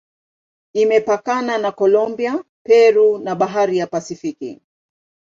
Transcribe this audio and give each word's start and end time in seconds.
Imepakana 0.73 1.57
na 1.57 1.71
Kolombia, 1.71 2.43
Peru 2.63 3.17
na 3.19 3.35
Bahari 3.35 3.77
ya 3.77 3.87
Pasifiki. 3.87 4.61